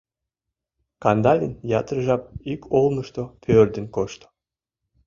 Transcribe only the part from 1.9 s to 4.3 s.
жап ик олмышто пӧрдын кошто.